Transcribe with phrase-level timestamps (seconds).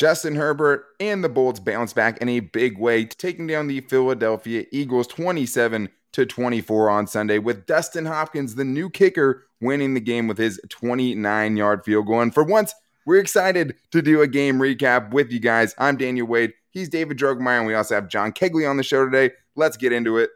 [0.00, 4.64] Justin Herbert and the Bolts bounce back in a big way, taking down the Philadelphia
[4.72, 10.26] Eagles 27 to 24 on Sunday, with Dustin Hopkins, the new kicker, winning the game
[10.26, 12.22] with his 29 yard field goal.
[12.22, 12.72] And for once,
[13.04, 15.74] we're excited to do a game recap with you guys.
[15.76, 16.54] I'm Daniel Wade.
[16.70, 19.34] He's David Drogemeyer, and we also have John Kegley on the show today.
[19.54, 20.30] Let's get into it.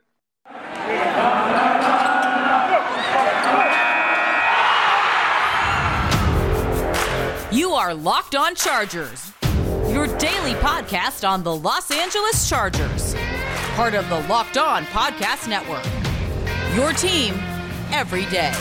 [7.51, 9.33] You are Locked On Chargers,
[10.19, 13.14] daily podcast on the Los Angeles Chargers,
[13.75, 15.85] part of the Locked On Podcast Network.
[16.77, 17.35] Your team
[17.91, 18.53] every day.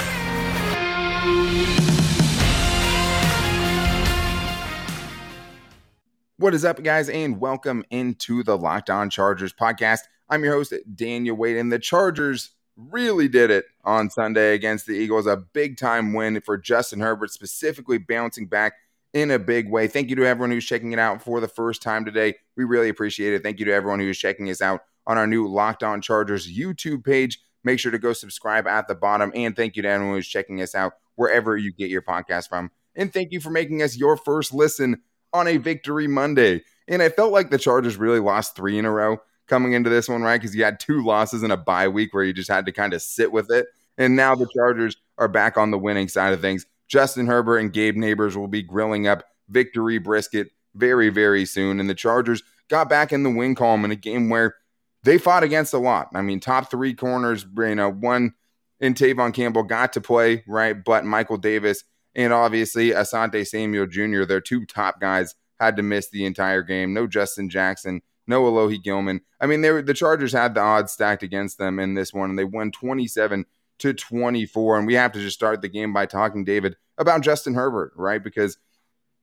[6.37, 9.99] What is up, guys, and welcome into the Locked On Chargers podcast.
[10.29, 14.93] I'm your host, Daniel Wade, and the Chargers really did it on Sunday against the
[14.93, 15.27] Eagles.
[15.27, 18.73] A big time win for Justin Herbert, specifically bouncing back
[19.13, 19.87] in a big way.
[19.87, 22.35] Thank you to everyone who's checking it out for the first time today.
[22.57, 23.43] We really appreciate it.
[23.43, 27.05] Thank you to everyone who's checking us out on our new Locked On Chargers YouTube
[27.05, 27.39] page.
[27.63, 29.31] Make sure to go subscribe at the bottom.
[29.35, 32.71] And thank you to everyone who's checking us out wherever you get your podcast from.
[32.95, 36.63] And thank you for making us your first listen on a victory Monday.
[36.87, 39.17] And I felt like the Chargers really lost three in a row
[39.47, 40.39] coming into this one, right?
[40.39, 42.93] Because you had two losses in a bye week where you just had to kind
[42.93, 43.67] of sit with it.
[43.97, 46.65] And now the Chargers are back on the winning side of things.
[46.87, 51.79] Justin Herbert and Gabe Nabers will be grilling up victory brisket very, very soon.
[51.79, 54.55] And the Chargers got back in the win column in a game where
[55.03, 56.09] they fought against a lot.
[56.13, 58.33] I mean, top three corners, you know, one
[58.79, 60.81] in Tevaughn Campbell got to play, right?
[60.83, 61.83] But Michael Davis
[62.15, 66.93] and obviously Asante Samuel Jr., their two top guys, had to miss the entire game.
[66.93, 69.21] No Justin Jackson, no Alohi Gilman.
[69.39, 72.31] I mean, they were, the Chargers had the odds stacked against them in this one,
[72.31, 73.45] and they won 27
[73.83, 74.77] to 24.
[74.77, 78.23] And we have to just start the game by talking, David, about Justin Herbert, right?
[78.23, 78.57] Because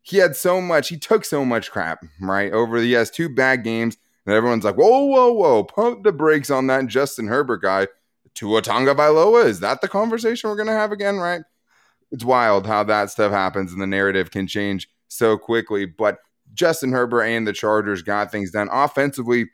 [0.02, 2.52] he had so much, he took so much crap, right?
[2.52, 6.12] Over the, he has two bad games, and everyone's like, whoa, whoa, whoa, pump the
[6.12, 7.88] brakes on that Justin Herbert guy.
[8.34, 11.40] Tua Tagovailoa, is that the conversation we're going to have again, right?
[12.12, 15.84] It's wild how that stuff happens and the narrative can change so quickly.
[15.84, 16.18] But
[16.54, 19.50] Justin Herbert and the Chargers got things done offensively.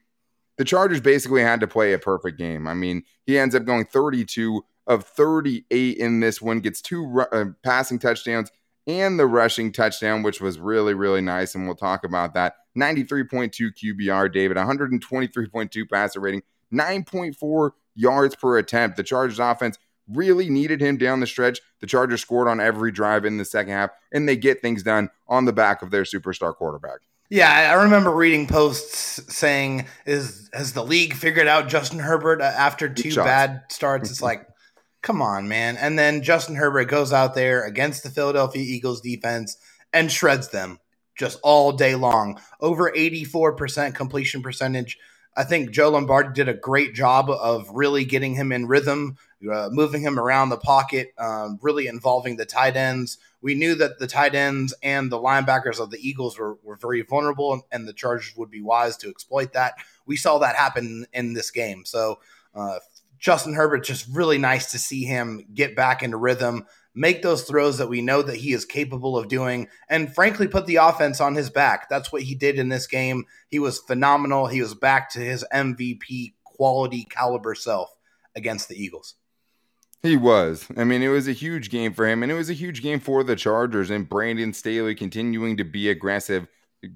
[0.59, 2.66] The Chargers basically had to play a perfect game.
[2.66, 7.47] I mean, he ends up going 32 of 38 in this one, gets two uh,
[7.62, 8.50] passing touchdowns
[8.86, 11.54] and the rushing touchdown, which was really, really nice.
[11.54, 12.54] And we'll talk about that.
[12.78, 16.42] 93.2 QBR, David, 123.2 passer rating,
[16.72, 18.97] 9.4 yards per attempt.
[18.97, 21.60] The Chargers offense really needed him down the stretch.
[21.80, 25.10] The Chargers scored on every drive in the second half, and they get things done
[25.26, 27.00] on the back of their superstar quarterback.
[27.28, 32.88] Yeah, I remember reading posts saying, "Is has the league figured out Justin Herbert after
[32.88, 34.47] two bad starts?" It's like,
[35.06, 35.77] come on, man.
[35.77, 39.56] And then Justin Herbert goes out there against the Philadelphia Eagles defense
[39.93, 40.81] and shreds them
[41.15, 42.41] just all day long.
[42.61, 44.99] Over 84% completion percentage.
[45.37, 49.16] I think Joe Lombardi did a great job of really getting him in rhythm,
[49.49, 53.19] uh, moving him around the pocket, um, really involving the tight ends.
[53.43, 57.03] We knew that the tight ends and the linebackers of the Eagles were, were very
[57.03, 59.75] vulnerable, and, and the Chargers would be wise to exploit that.
[60.05, 61.84] We saw that happen in this game.
[61.84, 62.19] So,
[62.56, 62.81] uh,
[63.26, 66.64] Justin Herbert, just really nice to see him get back into rhythm,
[66.94, 70.66] make those throws that we know that he is capable of doing, and frankly, put
[70.66, 71.88] the offense on his back.
[71.88, 73.25] That's what he did in this game.
[73.48, 74.47] He was phenomenal.
[74.47, 77.92] He was back to his MVP quality caliber self
[78.36, 79.16] against the Eagles.
[80.04, 80.65] He was.
[80.76, 83.00] I mean, it was a huge game for him, and it was a huge game
[83.00, 83.91] for the Chargers.
[83.91, 86.47] And Brandon Staley continuing to be aggressive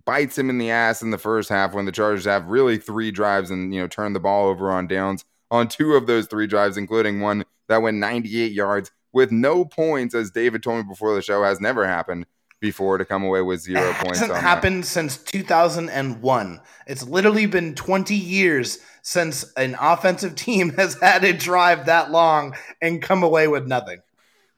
[0.05, 3.11] bites him in the ass in the first half when the Chargers have really three
[3.11, 6.47] drives and you know turn the ball over on downs on two of those three
[6.47, 11.15] drives, including one that went 98 yards with no points, as David told me before
[11.15, 12.27] the show, has never happened
[12.61, 14.21] before to come away with zero it points.
[14.21, 14.89] Hasn't happened that.
[14.89, 16.61] since 2001.
[16.87, 22.55] It's literally been 20 years since an offensive team has had a drive that long
[22.81, 24.01] and come away with nothing.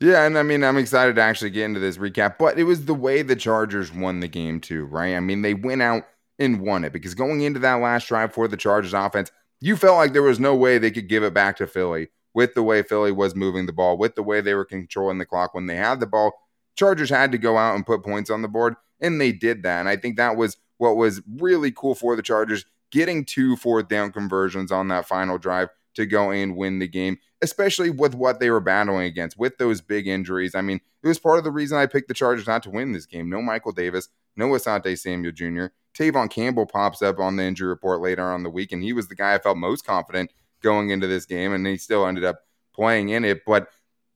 [0.01, 2.87] Yeah, and I mean, I'm excited to actually get into this recap, but it was
[2.87, 5.15] the way the Chargers won the game too, right?
[5.15, 6.03] I mean, they went out
[6.41, 9.31] and won it because going into that last drive for the Chargers offense,
[9.63, 12.55] you felt like there was no way they could give it back to Philly with
[12.55, 15.55] the way Philly was moving the ball, with the way they were controlling the clock
[15.55, 16.33] when they had the ball.
[16.75, 19.79] Chargers had to go out and put points on the board, and they did that.
[19.79, 23.89] And I think that was what was really cool for the Chargers getting two fourth
[23.89, 28.41] down conversions on that final drive to go and win the game, especially with what
[28.41, 30.55] they were battling against with those big injuries.
[30.55, 32.93] I mean, it was part of the reason I picked the Chargers not to win
[32.93, 33.29] this game.
[33.29, 35.67] No Michael Davis, no Asante Samuel Jr.
[35.95, 39.09] Tevaughn Campbell pops up on the injury report later on the week, and he was
[39.09, 42.41] the guy I felt most confident going into this game, and he still ended up
[42.75, 43.45] playing in it.
[43.45, 43.69] But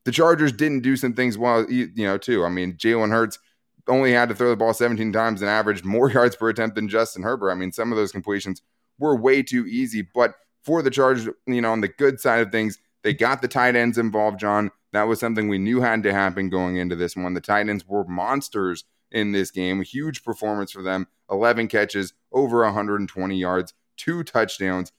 [0.05, 2.45] the Chargers didn't do some things well, you know, too.
[2.45, 3.39] I mean, Jalen Hurts
[3.87, 6.87] only had to throw the ball 17 times and averaged more yards per attempt than
[6.87, 7.51] Justin Herbert.
[7.51, 8.61] I mean, some of those completions
[8.99, 10.01] were way too easy.
[10.01, 10.35] But
[10.67, 13.75] for the Chargers, you know, on the good side of things, they got the tight
[13.75, 14.69] ends involved, John.
[14.93, 17.33] That was something we knew had to happen going into this one.
[17.33, 19.81] The tight ends were monsters in this game.
[19.81, 24.91] Huge performance for them 11 catches, over 120 yards, two touchdowns,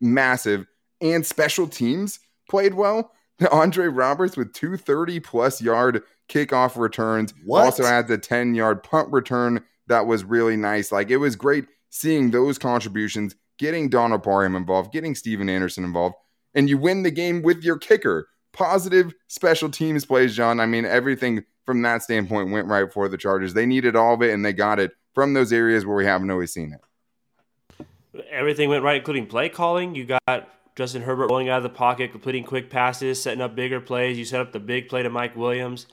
[0.00, 0.66] massive.
[1.00, 3.10] And special teams played well.
[3.50, 7.34] Andre Roberts with 230 plus yard kickoff returns.
[7.44, 7.64] What?
[7.64, 10.92] Also adds a 10 yard punt return that was really nice.
[10.92, 16.16] Like it was great seeing those contributions, getting Donald Parham involved, getting Stephen Anderson involved,
[16.54, 18.28] and you win the game with your kicker.
[18.52, 20.60] Positive special teams plays, John.
[20.60, 23.54] I mean, everything from that standpoint went right for the Chargers.
[23.54, 26.30] They needed all of it and they got it from those areas where we haven't
[26.30, 27.86] always seen it.
[28.30, 29.94] Everything went right, including play calling.
[29.94, 33.80] You got Justin Herbert rolling out of the pocket, completing quick passes, setting up bigger
[33.80, 34.18] plays.
[34.18, 35.86] You set up the big play to Mike Williams.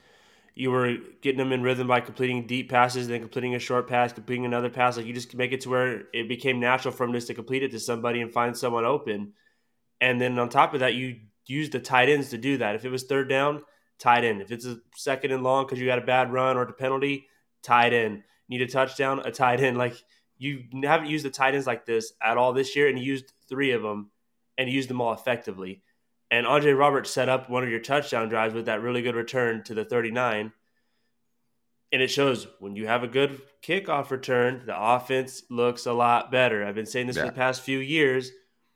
[0.53, 4.11] You were getting them in rhythm by completing deep passes, then completing a short pass,
[4.11, 4.97] completing another pass.
[4.97, 7.63] Like you just make it to where it became natural for him just to complete
[7.63, 9.33] it to somebody and find someone open.
[10.01, 12.75] And then on top of that, you use the tight ends to do that.
[12.75, 13.61] If it was third down,
[13.97, 14.41] tight end.
[14.41, 17.27] If it's a second and long because you got a bad run or a penalty,
[17.63, 18.23] tight end.
[18.49, 19.77] Need a touchdown, a tight end.
[19.77, 19.95] Like
[20.37, 23.31] you haven't used the tight ends like this at all this year, and you used
[23.47, 24.09] three of them
[24.57, 25.81] and used them all effectively.
[26.31, 29.63] And Andre Roberts set up one of your touchdown drives with that really good return
[29.65, 30.53] to the 39.
[31.91, 36.31] And it shows when you have a good kickoff return, the offense looks a lot
[36.31, 36.65] better.
[36.65, 37.23] I've been saying this yeah.
[37.23, 38.31] for the past few years.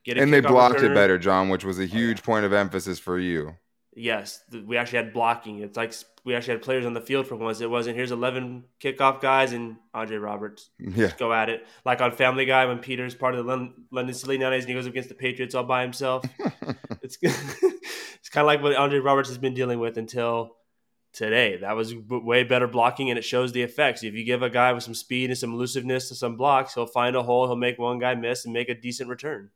[0.05, 0.91] and they blocked return.
[0.91, 3.55] it better, John, which was a oh, huge point of emphasis for you.
[3.97, 5.59] Yes, we actually had blocking.
[5.59, 5.93] It's like
[6.25, 7.61] we actually had players on the field for once.
[7.61, 10.69] It wasn't here's eleven kickoff guys and Andre Roberts.
[10.79, 11.65] Yeah, Just go at it.
[11.85, 13.49] Like on Family Guy when Peter's part of the
[13.91, 16.25] London, Silly Nannies and he goes against the Patriots all by himself.
[17.05, 20.57] it's it's kind of like what Andre Roberts has been dealing with until
[21.13, 21.57] today.
[21.57, 24.03] That was way better blocking, and it shows the effects.
[24.03, 26.85] If you give a guy with some speed and some elusiveness to some blocks, he'll
[26.85, 27.47] find a hole.
[27.47, 29.51] He'll make one guy miss and make a decent return.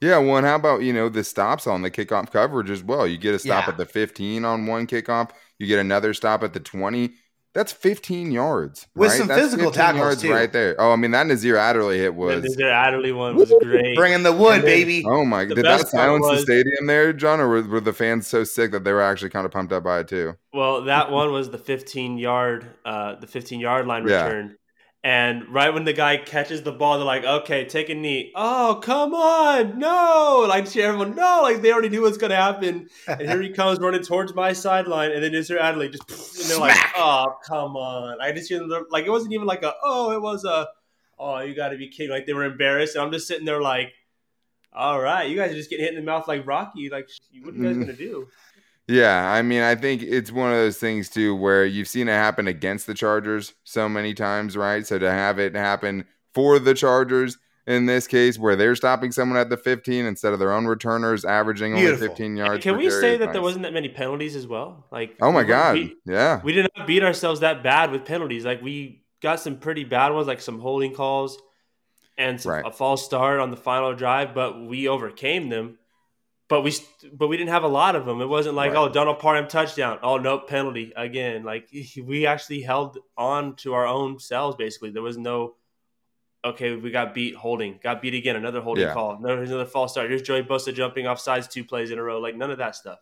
[0.00, 3.06] Yeah, well, and how about you know the stops on the kickoff coverage as well?
[3.06, 3.72] You get a stop yeah.
[3.72, 7.14] at the 15 on one kickoff, you get another stop at the 20.
[7.56, 9.16] That's 15 yards with right?
[9.16, 10.30] some That's physical tackles too.
[10.30, 10.76] right there.
[10.78, 13.96] Oh, I mean that Nasir Adderley hit was the Nasir Adderley one was great.
[13.96, 15.02] Bringing the wood, baby.
[15.06, 15.46] Oh my!
[15.46, 15.54] God.
[15.54, 18.72] Did that silence was, the stadium there, John, or were, were, the fans so sick
[18.72, 20.34] that they were actually kind of pumped up by it too?
[20.52, 24.58] Well, that one was the 15 yard, uh, the 15 yard line return.
[25.06, 28.32] Yeah and right when the guy catches the ball, they're like, okay, take a knee.
[28.34, 29.78] Oh, come on.
[29.78, 30.44] No.
[30.48, 31.42] Like, everyone, no.
[31.44, 32.88] Like, they already knew what's going to happen.
[33.06, 35.12] And here he comes running towards my sideline.
[35.12, 35.60] And then Mr.
[35.60, 38.20] Adderley just, and they're like, oh, come on.
[38.20, 40.66] I just hear them, like, it wasn't even like a, oh, it was a,
[41.20, 42.10] oh, you got to be kidding.
[42.10, 42.96] Like, they were embarrassed.
[42.96, 43.92] And I'm just sitting there like,
[44.72, 46.90] all right, you guys are just getting hit in the mouth like Rocky.
[46.90, 47.08] Like,
[47.44, 47.82] what are you guys mm-hmm.
[47.84, 48.26] going to do?
[48.88, 52.12] Yeah, I mean, I think it's one of those things too where you've seen it
[52.12, 54.86] happen against the Chargers so many times, right?
[54.86, 57.36] So to have it happen for the Chargers
[57.66, 61.24] in this case, where they're stopping someone at the 15 instead of their own returners
[61.24, 62.04] averaging Beautiful.
[62.04, 62.62] only 15 yards.
[62.62, 63.32] Can we say that nice.
[63.32, 64.86] there wasn't that many penalties as well?
[64.92, 68.44] Like, oh my god, we, yeah, we did not beat ourselves that bad with penalties.
[68.44, 71.38] Like we got some pretty bad ones, like some holding calls
[72.16, 72.66] and some, right.
[72.66, 75.78] a false start on the final drive, but we overcame them
[76.48, 76.74] but we
[77.12, 78.20] but we didn't have a lot of them.
[78.20, 78.78] It wasn't like right.
[78.78, 81.42] oh Donald Parham touchdown, oh no penalty again.
[81.42, 81.68] Like
[82.02, 84.90] we actually held on to our own selves basically.
[84.90, 85.54] There was no
[86.44, 88.94] okay we got beat holding, got beat again, another holding yeah.
[88.94, 90.08] call, another, another false start.
[90.08, 92.20] Here's Joey Bosa jumping off sides two plays in a row.
[92.20, 92.98] Like none of that stuff.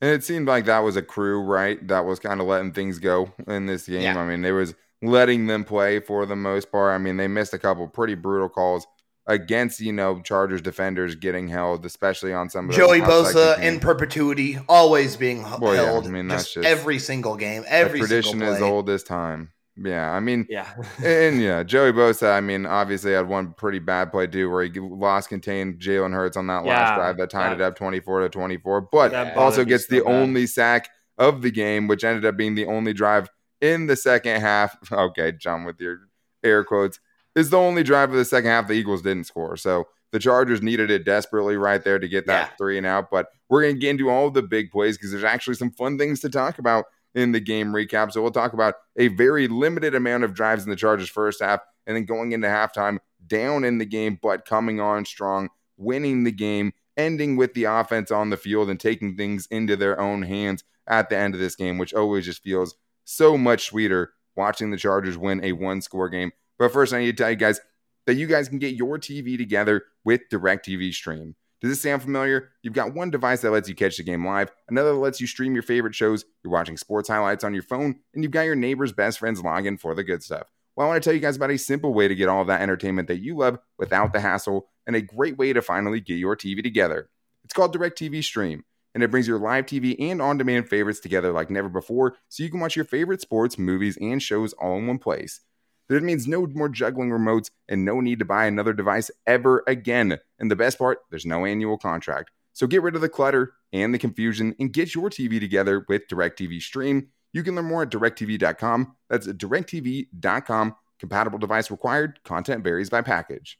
[0.00, 1.86] And it seemed like that was a crew, right?
[1.88, 4.02] That was kind of letting things go in this game.
[4.02, 4.18] Yeah.
[4.18, 6.94] I mean, there was letting them play for the most part.
[6.94, 8.86] I mean, they missed a couple pretty brutal calls
[9.26, 14.58] against you know Chargers defenders getting held, especially on some of Joey Bosa in perpetuity,
[14.68, 16.04] always being well, held.
[16.04, 19.52] Yeah, I mean, that's just, every single game, every tradition is old as time.
[19.78, 20.72] Yeah, I mean, yeah,
[21.04, 22.32] and yeah, Joey Bosa.
[22.32, 26.36] I mean, obviously had one pretty bad play too, where he lost contained Jalen Hurts
[26.36, 28.80] on that yeah, last drive that tied that, it up twenty four to twenty four,
[28.80, 30.12] but also gets the bad.
[30.12, 33.28] only sack of the game, which ended up being the only drive
[33.60, 34.76] in the second half.
[34.92, 36.08] Okay, John, with your
[36.42, 36.98] air quotes
[37.36, 39.56] is the only drive of the second half the Eagles didn't score.
[39.56, 42.56] So the Chargers needed it desperately right there to get that yeah.
[42.56, 43.10] three and out.
[43.10, 45.98] But we're going to get into all the big plays because there's actually some fun
[45.98, 48.10] things to talk about in the game recap.
[48.10, 51.60] So we'll talk about a very limited amount of drives in the Chargers first half
[51.86, 56.32] and then going into halftime down in the game, but coming on strong, winning the
[56.32, 60.64] game, ending with the offense on the field and taking things into their own hands
[60.86, 64.76] at the end of this game, which always just feels so much sweeter watching the
[64.76, 67.60] Chargers win a one score game but first, I need to tell you guys
[68.06, 71.34] that you guys can get your TV together with DirecTV Stream.
[71.60, 72.50] Does this sound familiar?
[72.62, 75.26] You've got one device that lets you catch the game live, another that lets you
[75.26, 78.54] stream your favorite shows, you're watching sports highlights on your phone, and you've got your
[78.54, 80.52] neighbor's best friend's login for the good stuff.
[80.76, 82.48] Well, I want to tell you guys about a simple way to get all of
[82.48, 86.18] that entertainment that you love without the hassle and a great way to finally get
[86.18, 87.08] your TV together.
[87.44, 91.32] It's called DirecTV Stream, and it brings your live TV and on demand favorites together
[91.32, 94.86] like never before so you can watch your favorite sports, movies, and shows all in
[94.86, 95.40] one place.
[95.88, 100.18] That means no more juggling remotes and no need to buy another device ever again.
[100.38, 102.30] And the best part, there's no annual contract.
[102.52, 106.08] So get rid of the clutter and the confusion and get your TV together with
[106.08, 107.08] DirecTV Stream.
[107.32, 108.96] You can learn more at directv.com.
[109.10, 110.74] That's directv.com.
[110.98, 112.18] Compatible device required.
[112.24, 113.58] Content varies by package.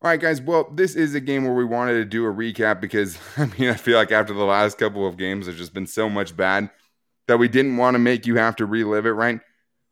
[0.00, 0.40] All right, guys.
[0.40, 3.70] Well, this is a game where we wanted to do a recap because, I mean,
[3.70, 6.70] I feel like after the last couple of games, there's just been so much bad
[7.26, 9.40] that we didn't want to make you have to relive it, right?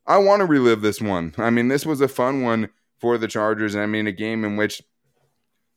[0.06, 1.34] I want to relive this one.
[1.36, 3.74] I mean, this was a fun one for the Chargers.
[3.74, 4.82] I mean, a game in which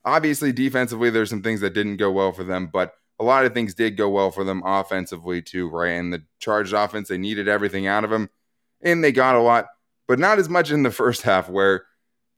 [0.06, 3.54] obviously defensively there's some things that didn't go well for them, but a lot of
[3.54, 5.90] things did go well for them offensively too, right?
[5.90, 8.30] And the Chargers offense, they needed everything out of them,
[8.82, 9.68] and they got a lot,
[10.08, 11.86] but not as much in the first half where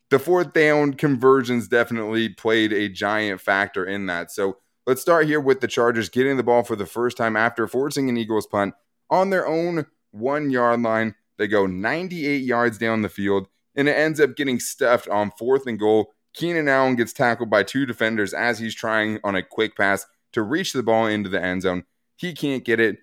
[0.10, 4.32] the fourth down conversions definitely played a giant factor in that.
[4.32, 7.68] So let's start here with the Chargers getting the ball for the first time after
[7.68, 8.74] forcing an Eagles punt
[9.10, 11.16] on their own one yard line.
[11.42, 15.66] They go 98 yards down the field, and it ends up getting stuffed on fourth
[15.66, 16.14] and goal.
[16.36, 20.44] Keenan Allen gets tackled by two defenders as he's trying on a quick pass to
[20.44, 21.86] reach the ball into the end zone.
[22.16, 23.00] He can't get it,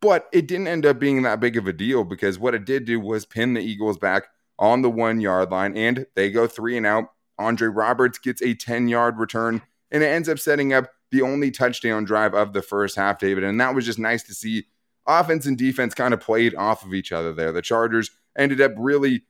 [0.00, 2.86] but it didn't end up being that big of a deal because what it did
[2.86, 6.78] do was pin the Eagles back on the one yard line, and they go three
[6.78, 7.10] and out.
[7.38, 9.60] Andre Roberts gets a 10 yard return,
[9.90, 13.44] and it ends up setting up the only touchdown drive of the first half, David.
[13.44, 14.68] And that was just nice to see
[15.06, 17.52] offense and defense kind of played off of each other there.
[17.52, 19.24] The Chargers ended up really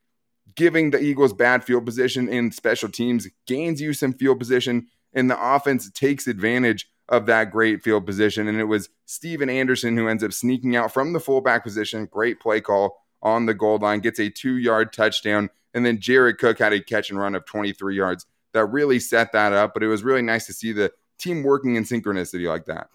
[0.54, 5.31] giving the Eagles bad field position in special teams, gains you some field position, and
[5.31, 8.49] the offense takes advantage of that great field position.
[8.49, 12.07] And it was Stephen Anderson who ends up sneaking out from the fullback position.
[12.07, 15.50] Great play call on the goal line, gets a two yard touchdown.
[15.73, 19.33] And then Jared Cook had a catch and run of 23 yards that really set
[19.33, 19.75] that up.
[19.75, 22.88] But it was really nice to see the team working in synchronicity like that.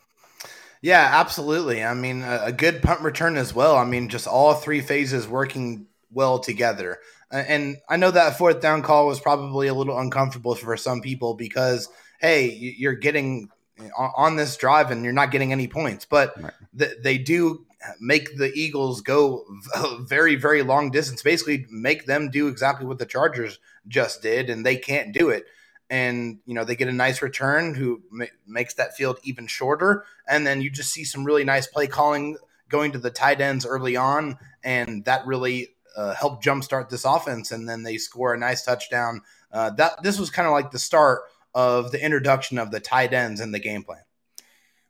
[0.82, 1.84] Yeah, absolutely.
[1.84, 3.76] I mean, a, a, good punt return as well.
[3.76, 7.00] I mean, just all three phases working well together.
[7.32, 11.36] And I know that fourth down call was probably a little uncomfortable for some people
[11.36, 11.90] because,
[12.22, 16.06] hey, you're getting uh, on this drive and you're not getting any points.
[16.06, 16.36] But
[16.78, 17.66] th- they do
[18.00, 19.46] make the Eagles go
[20.00, 24.66] very, very long distance, basically make them do exactly what the Chargers just did, and
[24.66, 25.46] they can't do it
[25.90, 30.06] and you know they get a nice return who ma- makes that field even shorter.
[30.28, 32.38] And then you just see some really nice play calling
[32.70, 37.52] going to the tight ends early on and that really uh, helped jumpstart this offense.
[37.52, 39.22] And then they score a nice touchdown.
[39.52, 41.22] Uh, that this was kind of like the start
[41.56, 44.04] of the introduction of the tight ends in the game plan.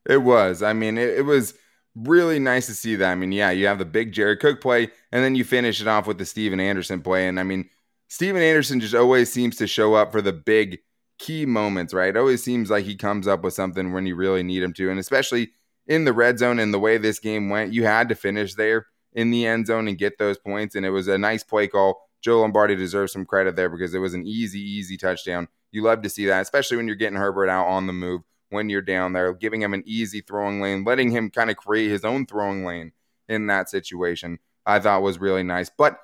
[0.05, 0.61] It was.
[0.61, 1.53] I mean it, it was
[1.95, 3.11] really nice to see that.
[3.11, 5.87] I mean yeah you have the big jared cook play and then you finish it
[5.87, 7.27] off with the stephen anderson play.
[7.27, 7.69] And i mean
[8.09, 10.79] Stephen Anderson just always seems to show up for the big
[11.19, 12.09] key moments, right?
[12.09, 14.89] It always seems like he comes up with something when you really need him to.
[14.89, 15.51] And especially
[15.85, 18.88] in the red zone and the way this game went, you had to finish there
[19.13, 20.75] in the end zone and get those points.
[20.75, 22.01] And it was a nice play call.
[22.21, 25.47] Joe Lombardi deserves some credit there because it was an easy, easy touchdown.
[25.71, 28.69] You love to see that, especially when you're getting Herbert out on the move when
[28.69, 32.03] you're down there, giving him an easy throwing lane, letting him kind of create his
[32.03, 32.91] own throwing lane
[33.27, 34.39] in that situation.
[34.65, 35.69] I thought was really nice.
[35.69, 35.99] But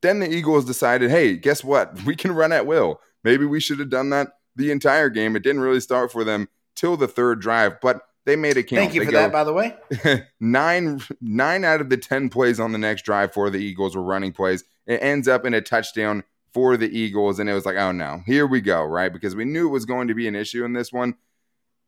[0.00, 2.02] then the Eagles decided, hey, guess what?
[2.06, 3.00] We can run at will.
[3.24, 5.36] Maybe we should have done that the entire game.
[5.36, 8.80] It didn't really start for them till the third drive, but they made it count.
[8.80, 9.76] Thank you they for that, by the way.
[10.40, 14.02] nine nine out of the ten plays on the next drive for the Eagles were
[14.02, 14.64] running plays.
[14.86, 18.22] It ends up in a touchdown for the Eagles, and it was like, oh no,
[18.26, 19.12] here we go, right?
[19.12, 21.16] Because we knew it was going to be an issue in this one,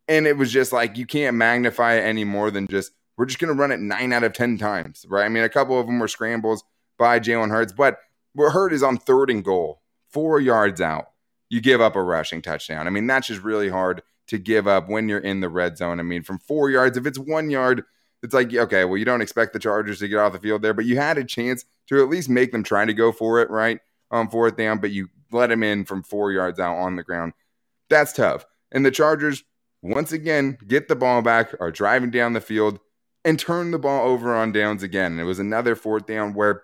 [0.09, 3.39] and it was just like you can't magnify it any more than just we're just
[3.39, 5.25] going to run it nine out of ten times, right?
[5.25, 6.65] I mean, a couple of them were scrambles
[6.99, 7.99] by Jalen Hurts, but
[8.33, 11.11] what hurt is on third and goal, four yards out
[11.49, 12.87] you give up a rushing touchdown.
[12.87, 16.01] I mean, that's just really hard to give up when you're in the red zone.
[16.01, 17.85] I mean, from four yards, if it's one yard,
[18.23, 20.73] it's like, okay, well, you don't expect the Chargers to get off the field there,
[20.73, 23.51] but you had a chance to at least make them try to go for it,
[23.51, 23.81] right?
[24.11, 27.35] On fourth down, but you let them in from four yards out on the ground.
[27.91, 28.47] That's tough.
[28.73, 29.45] And the Chargers,
[29.83, 32.81] once again, get the ball back, are driving down the field,
[33.27, 35.13] and turn the ball over on downs again.
[35.13, 36.63] And it was another fourth down where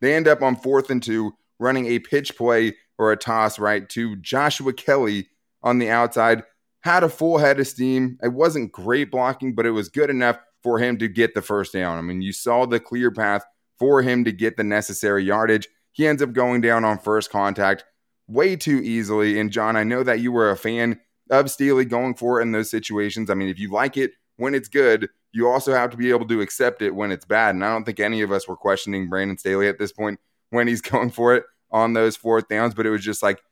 [0.00, 3.88] they end up on fourth and two, running a pitch play or a toss right
[3.90, 5.28] to Joshua Kelley
[5.62, 6.42] on the outside.
[6.80, 8.18] Had a full head of steam.
[8.22, 11.72] It wasn't great blocking, but it was good enough for him to get the first
[11.72, 11.98] down.
[11.98, 13.44] I mean, you saw the clear path
[13.78, 15.68] for him to get the necessary yardage.
[15.92, 17.84] He ends up going down on first contact
[18.28, 19.38] way too easily.
[19.38, 21.00] And John, I know that you were a fan
[21.30, 23.30] of Staley going for it in those situations.
[23.30, 26.26] I mean, if you like it when it's good, you also have to be able
[26.28, 27.54] to accept it when it's bad.
[27.54, 30.68] And I don't think any of us were questioning Brandon Staley at this point when
[30.68, 33.42] he's going for it on those fourth downs, but it was just like,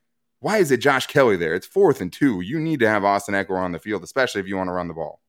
[0.41, 1.55] why is it Josh Kelley there?
[1.55, 2.41] It's fourth and two.
[2.41, 4.89] You need to have Austin Ekeler on the field, especially if you want to run
[4.89, 5.21] the ball.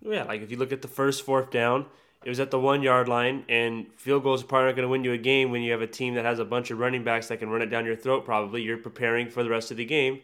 [0.00, 1.86] Yeah, like if you look at the first fourth down,
[2.24, 4.90] it was at the one yard line, and field goals are probably not going to
[4.90, 7.04] win you a game when you have a team that has a bunch of running
[7.04, 8.24] backs that can run it down your throat.
[8.24, 10.20] Probably you're preparing for the rest of the game.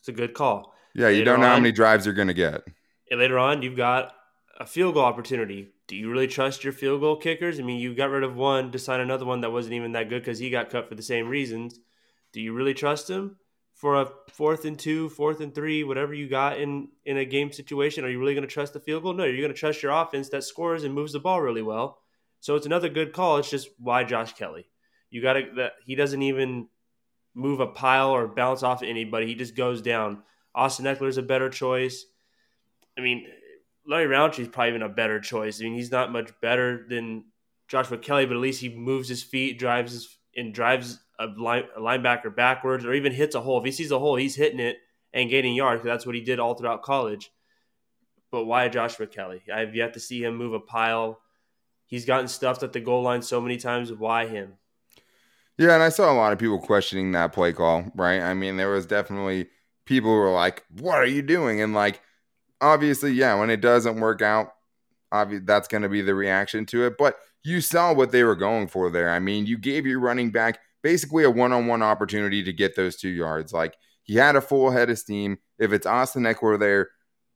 [0.00, 0.74] It's a good call.
[0.94, 2.62] Yeah, you later don't know on, how many drives you're going to get.
[3.10, 4.12] And later on, you've got
[4.58, 5.72] a field goal opportunity.
[5.88, 7.60] Do you really trust your field goal kickers?
[7.60, 10.08] I mean, you got rid of one to sign another one that wasn't even that
[10.08, 11.78] good because he got cut for the same reasons.
[12.32, 13.36] Do you really trust him
[13.74, 17.52] for a fourth and two, fourth and three, whatever you got in in a game
[17.52, 18.04] situation?
[18.04, 19.12] Are you really going to trust the field goal?
[19.12, 22.00] No, you're going to trust your offense that scores and moves the ball really well.
[22.40, 23.36] So it's another good call.
[23.36, 24.68] It's just why Josh Kelley.
[25.10, 26.68] You got to that he doesn't even
[27.32, 29.26] move a pile or bounce off anybody.
[29.26, 30.22] He just goes down.
[30.54, 32.06] Austin Ekeler is a better choice.
[32.98, 33.26] I mean,
[33.86, 35.60] Larry Rountree is probably even a better choice.
[35.60, 37.24] I mean, he's not much better than
[37.68, 41.64] Joshua Kelley, but at least he moves his feet, drives his, and drives a, line,
[41.76, 43.58] a linebacker backwards, or even hits a hole.
[43.58, 44.78] If he sees a hole, he's hitting it
[45.12, 45.82] and gaining yards.
[45.82, 47.30] That's what he did all throughout college.
[48.30, 49.42] But why Joshua Kelley?
[49.52, 51.20] I've yet to see him move a pile.
[51.86, 53.92] He's gotten stuffed at the goal line so many times.
[53.92, 54.54] Why him?
[55.58, 58.20] Yeah, and I saw a lot of people questioning that play call, right?
[58.20, 59.48] I mean, there was definitely
[59.86, 62.02] people who were like, "What are you doing?" And like,
[62.60, 64.52] obviously, yeah, when it doesn't work out,
[65.10, 66.94] that's going to be the reaction to it.
[66.98, 69.10] But you saw what they were going for there.
[69.10, 73.08] I mean, you gave your running back basically a one-on-one opportunity to get those two
[73.08, 73.52] yards.
[73.52, 75.38] Like he had a full head of steam.
[75.58, 76.90] If it's Austin Ekeler there,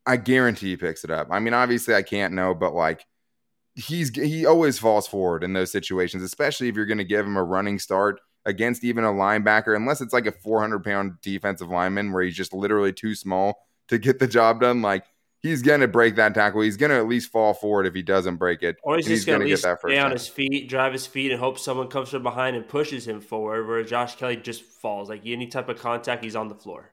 [0.07, 1.29] I guarantee he picks it up.
[1.31, 3.05] I mean, obviously I can't know, but like
[3.75, 7.37] he's he always falls forward in those situations, especially if you're going to give him
[7.37, 12.13] a running start against even a linebacker, unless it's like a 400 pound defensive lineman
[12.13, 13.59] where he's just literally too small
[13.91, 14.81] to get the job done.
[14.83, 15.05] Like
[15.41, 16.63] he's gonna break that tackle.
[16.63, 18.77] He's gonna at least fall forward if he doesn't break it.
[18.83, 21.31] Or he's just gonna, gonna get that first stay on his feet, drive his feet,
[21.33, 23.67] and hope someone comes from behind and pushes him forward.
[23.67, 25.09] Where Josh Kelley just falls.
[25.09, 26.93] Like any type of contact, he's on the floor.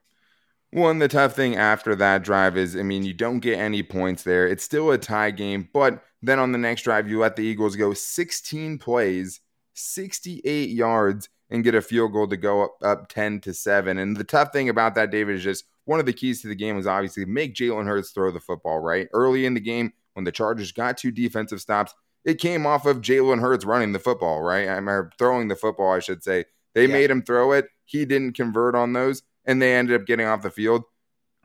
[0.72, 4.24] One, the tough thing after that drive is, I mean, you don't get any points
[4.24, 4.46] there.
[4.46, 7.78] It's still a tie game, but then on the next drive, you let the Eagles
[7.78, 9.40] go 16 plays,
[9.76, 13.98] 68 yards, and get a field goal to go up, up 10 to 7.
[13.98, 16.56] And the tough thing about that, David, is just one of the keys to the
[16.56, 19.08] game was obviously make Jalen Hurts throw the football, right?
[19.14, 21.94] Early in the game, when the Chargers got two defensive stops,
[22.26, 24.68] it came off of Jalen Hurts running the football, right?
[24.68, 26.44] I remember throwing the football, I should say.
[26.76, 26.94] They yeah.
[26.94, 27.68] made him throw it.
[27.86, 30.84] He didn't convert on those, and they ended up getting off the field.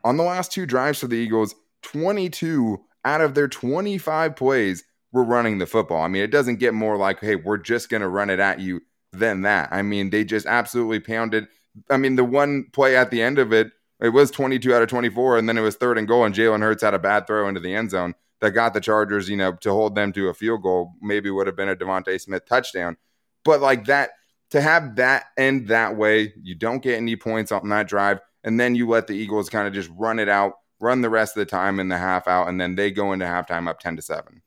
[0.03, 5.23] On the last two drives for the Eagles, 22 out of their 25 plays were
[5.23, 6.01] running the football.
[6.01, 8.59] I mean, it doesn't get more like, hey, we're just going to run it at
[8.59, 8.81] you
[9.13, 9.69] than that.
[9.71, 11.47] I mean, they just absolutely pounded.
[11.89, 13.71] I mean, the one play at the end of it
[14.03, 16.59] it was 22 out of 24, and then it was third and goal, and Jalen
[16.59, 19.53] Hurts had a bad throw into the end zone that got the Chargers, you know,
[19.53, 20.91] to hold them to a field goal.
[21.01, 22.97] Maybe would have been a DeVonta Smith touchdown,
[23.45, 24.11] but like that
[24.51, 28.59] to have that end that way, you don't get any points on that drive, and
[28.59, 31.39] then you let the Eagles kind of just run it out, run the rest of
[31.39, 34.01] the time in the half out, and then they go into halftime up 10 to
[34.01, 34.41] seven.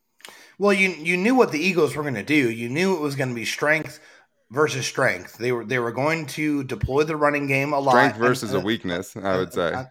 [0.59, 2.51] Well, you you knew what the Eagles were going to do.
[2.51, 4.01] You knew it was going to be strength
[4.51, 5.39] versus strength.
[5.39, 7.93] They were they were going to deploy the running game a lot.
[7.93, 9.73] Strength versus and, uh, a weakness, I would say.
[9.73, 9.87] I,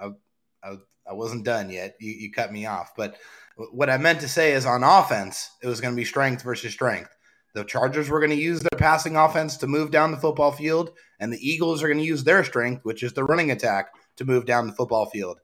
[0.00, 0.10] I,
[0.62, 0.76] I,
[1.08, 1.96] I, wasn't done yet.
[2.00, 2.92] You, you cut me off.
[2.96, 3.16] But
[3.70, 6.72] what I meant to say is on offense, it was going to be strength versus
[6.72, 7.10] strength.
[7.54, 10.92] The Chargers were going to use their passing offense to move down the football field,
[11.20, 14.24] and the Eagles are going to use their strength, which is the running attack, to
[14.24, 15.38] move down the football field.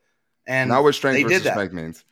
[0.46, 2.04] And not what strength versus strength means.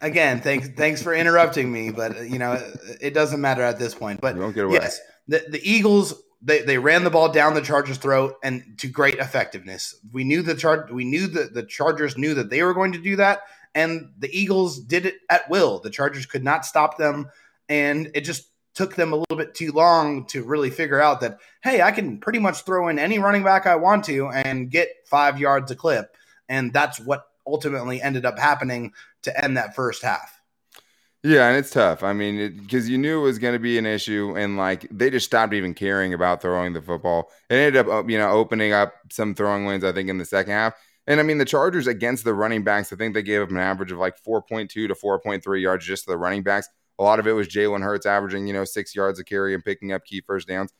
[0.00, 2.52] Again, thanks thanks for interrupting me, but you know
[3.00, 4.20] it doesn't matter at this point.
[4.20, 4.36] But
[4.70, 8.88] yes, the, the Eagles they, they ran the ball down the Chargers' throat and to
[8.88, 9.94] great effectiveness.
[10.10, 12.98] We knew the char- we knew that the Chargers knew that they were going to
[12.98, 13.42] do that,
[13.74, 15.80] and the Eagles did it at will.
[15.80, 17.28] The Chargers could not stop them,
[17.68, 21.38] and it just took them a little bit too long to really figure out that
[21.62, 24.88] hey, I can pretty much throw in any running back I want to and get
[25.06, 26.16] five yards a clip,
[26.48, 30.40] and that's what ultimately ended up happening to end that first half.
[31.22, 32.02] Yeah, and it's tough.
[32.02, 35.10] I mean, because you knew it was going to be an issue, and like they
[35.10, 37.30] just stopped even caring about throwing the football.
[37.50, 39.84] It ended up, uh, you know, opening up some throwing lanes.
[39.84, 40.74] I think in the second half.
[41.06, 43.56] And I mean, the Chargers against the running backs, I think they gave up an
[43.56, 46.68] average of like 4.2 to 4.3 yards just to the running backs.
[46.98, 49.64] A lot of it was Jalen Hurts averaging, you know, six yards a carry and
[49.64, 50.72] picking up key first downs.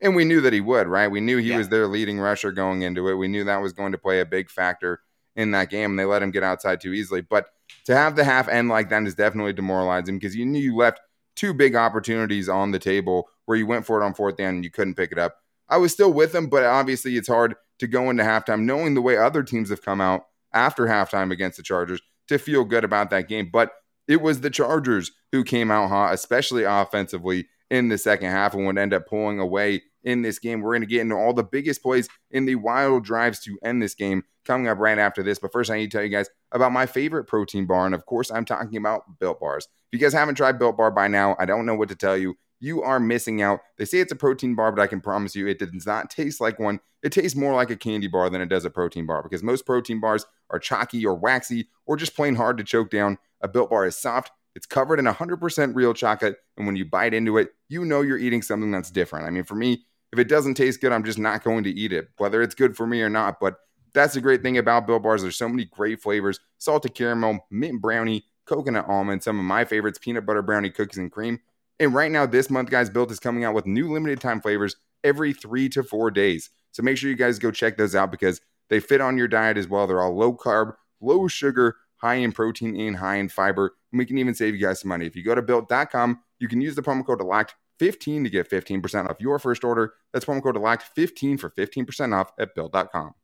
[0.00, 1.08] And we knew that he would, right?
[1.08, 1.58] We knew he yeah.
[1.58, 3.14] was their leading rusher going into it.
[3.14, 5.00] We knew that was going to play a big factor
[5.34, 7.20] in that game, and they let him get outside too easily.
[7.20, 7.46] But
[7.88, 11.00] to have the half end like that is definitely demoralizing because you knew you left
[11.34, 14.64] two big opportunities on the table where you went for it on fourth down and
[14.64, 15.36] you couldn't pick it up.
[15.70, 19.00] I was still with them, but obviously it's hard to go into halftime, knowing the
[19.00, 23.08] way other teams have come out after halftime against the Chargers to feel good about
[23.08, 23.48] that game.
[23.50, 23.72] But
[24.06, 28.66] it was the Chargers who came out hot, especially offensively in the second half and
[28.66, 30.60] would end up pulling away in this game.
[30.60, 33.80] We're going to get into all the biggest plays in the wild drives to end
[33.80, 35.38] this game coming up right after this.
[35.38, 37.86] But first, I need to tell you guys about my favorite protein bar.
[37.86, 39.68] And of course, I'm talking about Built Bars.
[39.92, 42.16] If you guys haven't tried Built Bar by now, I don't know what to tell
[42.16, 42.34] you.
[42.60, 43.60] You are missing out.
[43.76, 46.40] They say it's a protein bar, but I can promise you it does not taste
[46.40, 46.80] like one.
[47.04, 49.64] It tastes more like a candy bar than it does a protein bar because most
[49.64, 53.18] protein bars are chalky or waxy or just plain hard to choke down.
[53.40, 56.36] A Built Bar is soft, it's covered in 100% real chocolate.
[56.56, 59.26] And when you bite into it, you know you're eating something that's different.
[59.26, 61.92] I mean, for me, if it doesn't taste good, I'm just not going to eat
[61.92, 63.38] it, whether it's good for me or not.
[63.40, 63.56] But
[63.94, 65.22] that's the great thing about Built Bars.
[65.22, 69.98] There's so many great flavors salted caramel, mint brownie, coconut almond, some of my favorites,
[70.00, 71.40] peanut butter brownie, cookies and cream.
[71.80, 74.76] And right now, this month, guys, Built is coming out with new limited time flavors
[75.04, 76.50] every three to four days.
[76.72, 79.56] So make sure you guys go check those out because they fit on your diet
[79.56, 79.86] as well.
[79.86, 83.74] They're all low carb, low sugar, high in protein, and high in fiber.
[83.92, 85.06] And we can even save you guys some money.
[85.06, 89.08] If you go to built.com, you can use the promo code LOCKED15 to get 15%
[89.08, 89.94] off your first order.
[90.12, 93.14] That's promo code LOCKED15 for 15% off at built.com.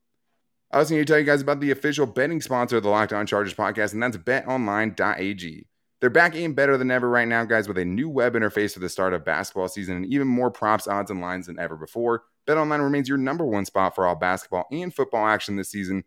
[0.75, 3.13] I was going to tell you guys about the official betting sponsor of the Locked
[3.13, 5.69] On Chargers podcast, and that's betonline.ag.
[6.01, 8.81] They're back in better than ever right now, guys, with a new web interface for
[8.81, 12.25] the start of basketball season and even more props, odds, and lines than ever before.
[12.49, 16.03] BetOnline remains your number one spot for all basketball and football action this season.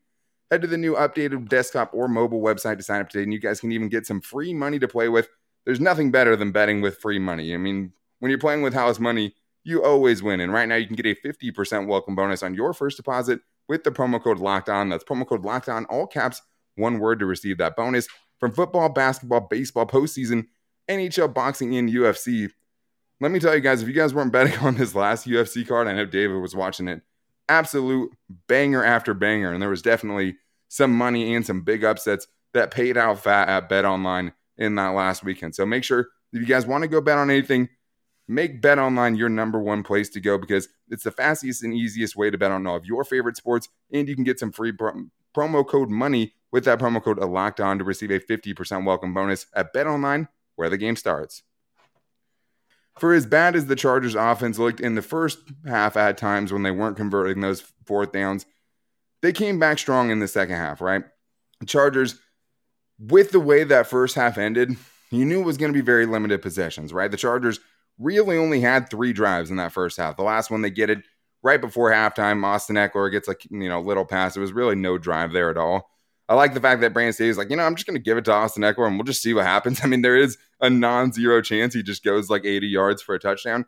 [0.51, 3.39] Head to the new updated desktop or mobile website to sign up today, and you
[3.39, 5.29] guys can even get some free money to play with.
[5.65, 7.53] There's nothing better than betting with free money.
[7.53, 10.41] I mean, when you're playing with house money, you always win.
[10.41, 13.83] And right now, you can get a 50% welcome bonus on your first deposit with
[13.83, 14.89] the promo code Locked On.
[14.89, 16.41] That's promo code Locked On, all caps,
[16.75, 18.07] one word to receive that bonus
[18.39, 20.47] from football, basketball, baseball, postseason,
[20.89, 22.49] NHL, boxing, and UFC.
[23.19, 25.87] Let me tell you guys, if you guys weren't betting on this last UFC card,
[25.87, 27.01] I know David was watching it.
[27.49, 28.11] Absolute
[28.47, 29.53] banger after banger.
[29.53, 30.35] And there was definitely
[30.67, 34.89] some money and some big upsets that paid out fat at Bet Online in that
[34.89, 35.55] last weekend.
[35.55, 37.69] So make sure if you guys want to go bet on anything,
[38.27, 42.15] make Bet Online your number one place to go because it's the fastest and easiest
[42.15, 43.69] way to bet on all of your favorite sports.
[43.91, 47.77] And you can get some free promo code money with that promo code locked on
[47.77, 51.43] to receive a 50% welcome bonus at Bet Online, where the game starts.
[52.99, 56.63] For as bad as the Chargers offense looked in the first half at times when
[56.63, 58.45] they weren't converting those fourth downs,
[59.21, 61.03] they came back strong in the second half, right?
[61.65, 62.19] Chargers,
[62.99, 64.75] with the way that first half ended,
[65.11, 67.11] you knew it was going to be very limited possessions, right?
[67.11, 67.59] The Chargers
[67.99, 70.17] really only had three drives in that first half.
[70.17, 70.99] The last one they get it
[71.43, 72.43] right before halftime.
[72.43, 74.35] Austin Ekeler gets like you know little pass.
[74.35, 75.89] It was really no drive there at all.
[76.29, 78.03] I like the fact that Brandon Staley is like, you know, I'm just going to
[78.03, 79.79] give it to Austin Ekeler and we'll just see what happens.
[79.83, 83.19] I mean, there is a non-zero chance he just goes like 80 yards for a
[83.19, 83.65] touchdown.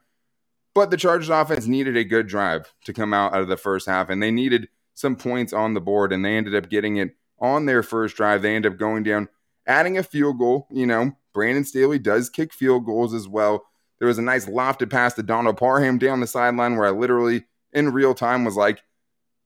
[0.75, 3.87] But the Chargers offense needed a good drive to come out out of the first
[3.87, 7.15] half, and they needed some points on the board, and they ended up getting it
[7.39, 8.41] on their first drive.
[8.41, 9.29] They end up going down,
[9.65, 10.67] adding a field goal.
[10.69, 13.65] You know, Brandon Staley does kick field goals as well.
[13.99, 17.45] There was a nice lofted pass to Donald Parham down the sideline where I literally
[17.73, 18.81] in real time was like,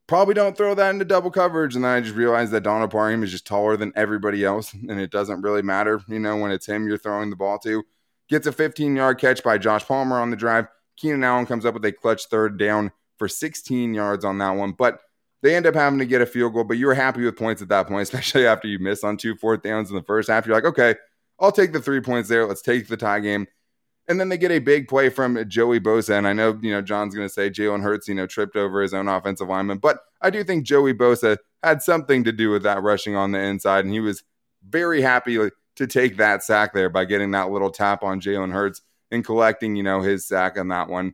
[0.08, 1.76] probably don't throw that into double coverage.
[1.76, 5.00] And then I just realized that Donald Parham is just taller than everybody else, and
[5.00, 7.84] it doesn't really matter, you know, when it's him you're throwing the ball to.
[8.30, 10.68] Gets a 15 yard catch by Josh Palmer on the drive.
[10.96, 14.72] Keenan Allen comes up with a clutch third down for 16 yards on that one.
[14.72, 15.00] But
[15.42, 17.62] they end up having to get a field goal, but you were happy with points
[17.62, 20.46] at that point, especially after you missed on two fourth downs in the first half.
[20.46, 20.96] You're like, okay,
[21.40, 22.46] I'll take the three points there.
[22.46, 23.48] Let's take the tie game.
[24.08, 26.18] And then they get a big play from Joey Bosa.
[26.18, 28.82] And I know, you know, John's going to say Jalen Hurts, you know, tripped over
[28.82, 29.78] his own offensive lineman.
[29.78, 33.40] But I do think Joey Bosa had something to do with that rushing on the
[33.40, 33.86] inside.
[33.86, 34.24] And he was
[34.68, 35.38] very happy
[35.76, 39.76] to take that sack there by getting that little tap on Jalen Hurts and collecting,
[39.76, 41.14] you know, his sack on that one.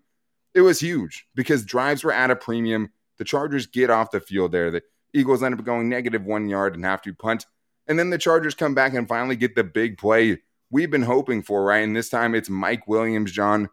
[0.56, 2.91] It was huge because drives were at a premium.
[3.17, 4.71] The Chargers get off the field there.
[4.71, 4.82] The
[5.13, 7.45] Eagles end up going negative one yard and have to punt.
[7.88, 10.39] And then the Chargers come back and finally get the big play
[10.71, 11.84] we've been hoping for, right?
[11.84, 13.69] And this time it's Mike Williams, John,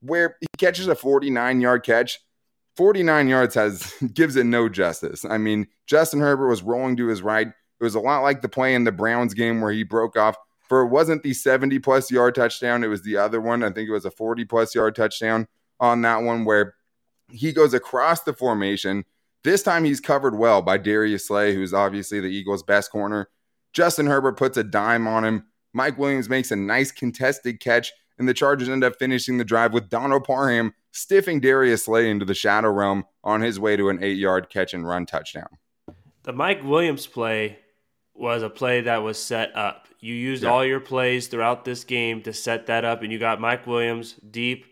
[0.00, 2.18] where he catches a 49 yard catch.
[2.76, 5.24] 49 yards has gives it no justice.
[5.24, 7.48] I mean, Justin Herbert was rolling to his right.
[7.48, 10.36] It was a lot like the play in the Browns game where he broke off
[10.68, 12.84] for it wasn't the 70 plus yard touchdown.
[12.84, 13.64] It was the other one.
[13.64, 15.48] I think it was a 40 plus yard touchdown
[15.80, 16.74] on that one where
[17.30, 19.04] he goes across the formation.
[19.42, 23.28] This time he's covered well by Darius Slay, who's obviously the Eagles' best corner.
[23.72, 25.46] Justin Herbert puts a dime on him.
[25.72, 29.72] Mike Williams makes a nice contested catch, and the Chargers end up finishing the drive
[29.72, 34.02] with Donald Parham stiffing Darius Slay into the shadow realm on his way to an
[34.02, 35.58] eight yard catch and run touchdown.
[36.24, 37.58] The Mike Williams play
[38.14, 39.88] was a play that was set up.
[40.00, 40.50] You used yeah.
[40.50, 44.14] all your plays throughout this game to set that up, and you got Mike Williams
[44.14, 44.66] deep,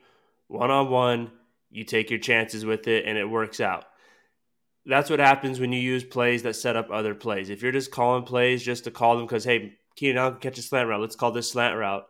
[0.49, 1.31] one on one.
[1.71, 3.85] You take your chances with it, and it works out.
[4.87, 7.51] that's what happens when you use plays that set up other plays.
[7.51, 10.59] If you're just calling plays just to call them because hey, Keenan Allen can catch
[10.59, 12.07] a slant route, let's call this slant route.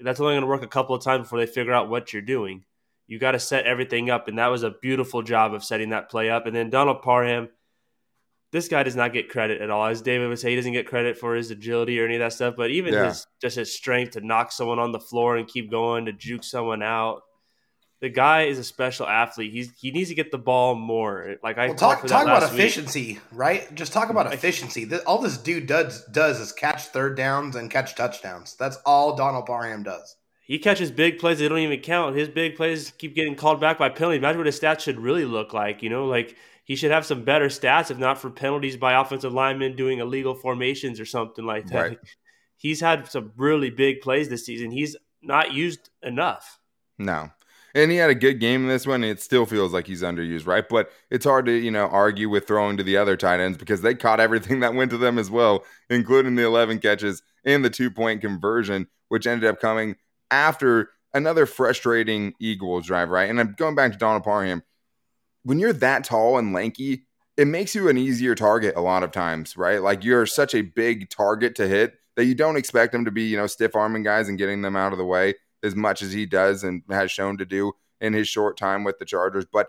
[0.00, 2.20] That's only going to work a couple of times before they figure out what you're
[2.20, 2.64] doing.
[3.06, 6.10] You got to set everything up, and that was a beautiful job of setting that
[6.10, 6.46] play up.
[6.46, 7.48] And then Donald Parham,
[8.50, 9.86] this guy does not get credit at all.
[9.86, 12.32] As David would say, he doesn't get credit for his agility or any of that
[12.32, 13.06] stuff, but even yeah.
[13.06, 16.42] his just his strength to knock someone on the floor and keep going, to juke
[16.42, 17.22] someone out
[18.02, 19.52] the guy is a special athlete.
[19.52, 21.36] He's he needs to get the ball more.
[21.40, 23.72] Like I well, talk talk about efficiency, right?
[23.76, 24.90] Just talk about efficiency.
[25.06, 28.56] All this dude does does is catch third downs and catch touchdowns.
[28.56, 30.16] That's all Donald Parham does.
[30.42, 32.16] He catches big plays they don't even count.
[32.16, 34.18] His big plays keep getting called back by penalties.
[34.18, 35.80] Imagine what his stats should really look like.
[35.80, 39.32] You know, like he should have some better stats if not for penalties by offensive
[39.32, 41.80] linemen doing illegal formations or something like that.
[41.80, 41.98] Right.
[42.56, 44.72] He's had some really big plays this season.
[44.72, 46.58] He's not used enough.
[46.98, 47.30] No
[47.74, 49.04] and he had a good game in this one.
[49.04, 50.68] It still feels like he's underused, right?
[50.68, 53.82] But it's hard to you know argue with throwing to the other tight ends because
[53.82, 57.70] they caught everything that went to them as well, including the 11 catches and the
[57.70, 59.96] two point conversion, which ended up coming
[60.30, 63.28] after another frustrating Eagles drive, right?
[63.28, 64.62] And I'm going back to Donald Parham.
[65.44, 67.04] When you're that tall and lanky,
[67.36, 69.82] it makes you an easier target a lot of times, right?
[69.82, 73.24] Like you're such a big target to hit that you don't expect them to be,
[73.24, 76.12] you know, stiff arming guys and getting them out of the way as much as
[76.12, 79.46] he does and has shown to do in his short time with the Chargers.
[79.50, 79.68] But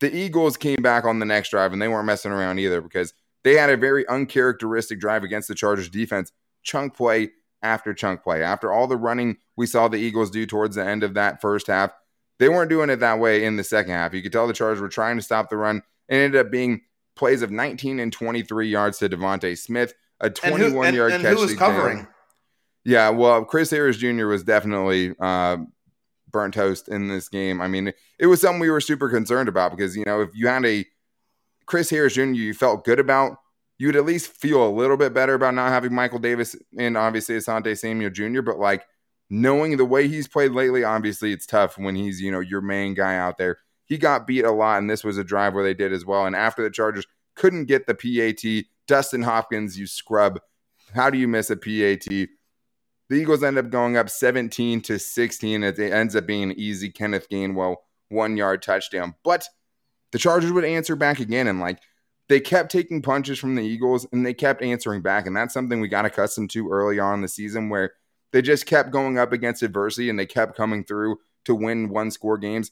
[0.00, 3.14] the Eagles came back on the next drive and they weren't messing around either because
[3.44, 6.32] they had a very uncharacteristic drive against the Chargers defense.
[6.62, 7.30] Chunk play
[7.62, 8.42] after chunk play.
[8.42, 11.66] After all the running we saw the Eagles do towards the end of that first
[11.66, 11.92] half,
[12.38, 14.14] they weren't doing it that way in the second half.
[14.14, 16.82] You could tell the Chargers were trying to stop the run and ended up being
[17.16, 21.12] plays of 19 and 23 yards to DeVonta Smith, a 21 and who, and, yard
[21.12, 21.34] and catch.
[21.34, 22.06] Who was covering?
[22.88, 24.28] Yeah, well, Chris Harris Jr.
[24.28, 25.58] was definitely uh,
[26.30, 27.60] burnt toast in this game.
[27.60, 30.48] I mean, it was something we were super concerned about because you know if you
[30.48, 30.86] had a
[31.66, 32.22] Chris Harris Jr.
[32.22, 33.36] you felt good about,
[33.76, 37.36] you'd at least feel a little bit better about not having Michael Davis and obviously
[37.36, 38.40] Asante Samuel Jr.
[38.40, 38.86] But like
[39.28, 42.94] knowing the way he's played lately, obviously it's tough when he's you know your main
[42.94, 43.58] guy out there.
[43.84, 46.24] He got beat a lot, and this was a drive where they did as well.
[46.24, 47.04] And after the Chargers
[47.36, 50.40] couldn't get the PAT, Dustin Hopkins, you scrub.
[50.94, 52.28] How do you miss a PAT?
[53.08, 55.62] The Eagles end up going up 17 to 16.
[55.62, 57.76] It ends up being an easy Kenneth Gainwell
[58.10, 59.14] one yard touchdown.
[59.24, 59.48] But
[60.12, 61.46] the Chargers would answer back again.
[61.46, 61.80] And like
[62.28, 65.26] they kept taking punches from the Eagles and they kept answering back.
[65.26, 67.92] And that's something we got accustomed to early on in the season where
[68.32, 72.10] they just kept going up against adversity and they kept coming through to win one
[72.10, 72.70] score games.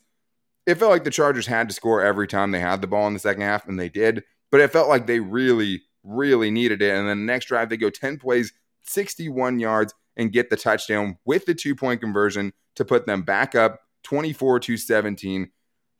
[0.66, 3.14] It felt like the Chargers had to score every time they had the ball in
[3.14, 4.25] the second half, and they did.
[4.51, 6.92] But it felt like they really, really needed it.
[6.92, 11.18] And then the next drive, they go 10 plays, 61 yards, and get the touchdown
[11.24, 15.50] with the two point conversion to put them back up 24 to 17.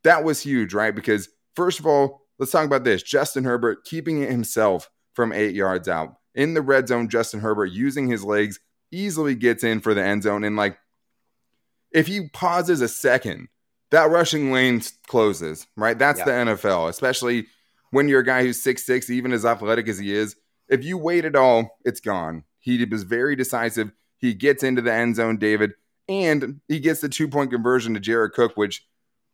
[0.05, 0.95] That was huge, right?
[0.95, 5.55] Because, first of all, let's talk about this Justin Herbert keeping it himself from eight
[5.55, 6.17] yards out.
[6.35, 8.61] In the red zone, Justin Herbert using his legs
[8.93, 10.45] easily gets in for the end zone.
[10.45, 10.79] And, like,
[11.93, 13.49] if he pauses a second,
[13.91, 15.99] that rushing lane closes, right?
[15.99, 16.25] That's yeah.
[16.25, 17.47] the NFL, especially
[17.91, 20.37] when you're a guy who's six six, even as athletic as he is.
[20.69, 22.45] If you wait at all, it's gone.
[22.59, 23.93] He was very decisive.
[24.19, 25.73] He gets into the end zone, David,
[26.09, 28.85] and he gets the two point conversion to Jared Cook, which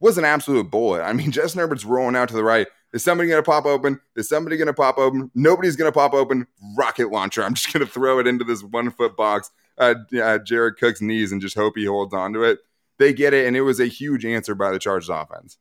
[0.01, 1.03] was an absolute bullet.
[1.03, 2.66] I mean, Justin Herbert's rolling out to the right.
[2.92, 4.01] Is somebody going to pop open?
[4.16, 5.31] Is somebody going to pop open?
[5.35, 6.47] Nobody's going to pop open.
[6.77, 7.42] Rocket launcher.
[7.42, 11.40] I'm just going to throw it into this one foot box Jared Cook's knees and
[11.40, 12.59] just hope he holds on to it.
[12.99, 15.59] They get it, and it was a huge answer by the Chargers offense.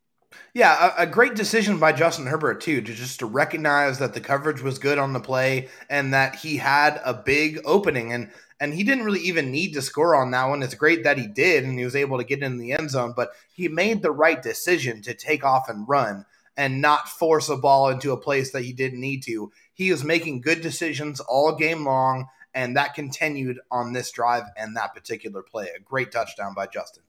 [0.53, 4.21] Yeah, a, a, great decision by Justin Herbert too to just to recognize that the
[4.21, 8.31] coverage was good on the play and that he had a big opening and
[8.61, 10.61] and he didn't really even need to score on that one.
[10.61, 13.13] It's great that he did and he was able to get in the end zone,
[13.15, 17.57] but he made the right decision to take off and run and not force a
[17.57, 19.51] ball into a place that he didn't need to.
[19.73, 24.77] He was making good decisions all game long, and that continued on this drive and
[24.77, 25.69] that particular play.
[25.75, 27.01] A great touchdown by Justin.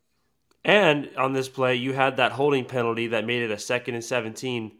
[0.65, 4.05] And on this play, you had that holding penalty that made it a second and
[4.05, 4.73] 17.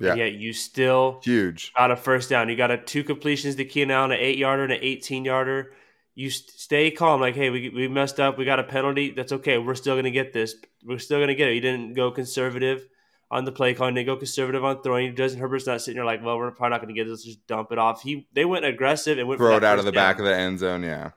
[0.00, 0.10] Yeah.
[0.10, 2.48] And yet you still huge got a first down.
[2.48, 5.72] You got a two completions to Keenan Allen, an eight yarder and an 18 yarder
[6.18, 7.20] you stay calm.
[7.20, 8.36] Like, hey, we, we messed up.
[8.36, 9.12] We got a penalty.
[9.12, 9.56] That's okay.
[9.56, 10.56] We're still going to get this.
[10.84, 11.54] We're still going to get it.
[11.54, 12.84] You didn't go conservative
[13.30, 13.88] on the play call.
[13.88, 15.14] You didn't go conservative on throwing.
[15.14, 17.22] Justin Herbert's not sitting there like, well, we're probably not going to get this.
[17.22, 18.02] Just dump it off.
[18.02, 20.10] He They went aggressive and went throw it out of the down.
[20.10, 20.82] back of the end zone.
[20.82, 21.12] Yeah.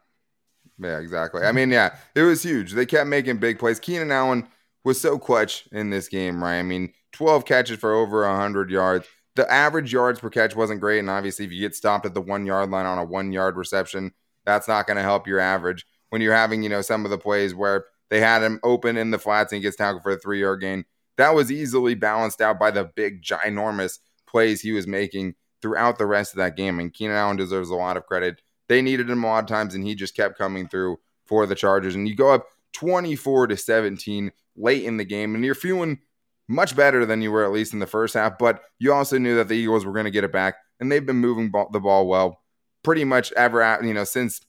[0.78, 1.42] Yeah, exactly.
[1.42, 2.74] I mean, yeah, it was huge.
[2.74, 3.80] They kept making big plays.
[3.80, 4.48] Keenan Allen
[4.84, 6.60] was so clutch in this game, right?
[6.60, 9.08] I mean, 12 catches for over 100 yards.
[9.36, 11.00] The average yards per catch wasn't great.
[11.00, 13.58] And obviously, if you get stopped at the one yard line on a one yard
[13.58, 14.12] reception,
[14.46, 17.18] that's not going to help your average when you're having, you know, some of the
[17.18, 20.20] plays where they had him open in the flats and he gets tackled for a
[20.20, 20.86] three yard gain.
[21.18, 26.06] That was easily balanced out by the big, ginormous plays he was making throughout the
[26.06, 26.80] rest of that game.
[26.80, 28.42] And Keenan Allen deserves a lot of credit.
[28.68, 31.56] They needed him a lot of times, and he just kept coming through for the
[31.56, 31.96] Chargers.
[31.96, 36.00] And you go up 24 to 17 late in the game, and you're feeling
[36.48, 38.38] much better than you were at least in the first half.
[38.38, 41.06] But you also knew that the Eagles were going to get it back, and they've
[41.06, 42.41] been moving ball, the ball well
[42.84, 44.42] pretty much ever, you know, since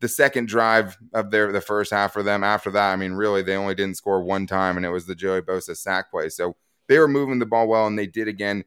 [0.00, 2.42] the second drive of their the first half for them.
[2.42, 5.14] After that, I mean, really, they only didn't score one time, and it was the
[5.14, 6.28] Joey Bosa sack play.
[6.28, 6.56] So
[6.88, 8.64] they were moving the ball well, and they did again